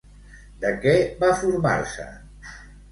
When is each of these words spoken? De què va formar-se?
De 0.63 0.71
què 0.85 0.95
va 1.21 1.31
formar-se? 1.43 2.11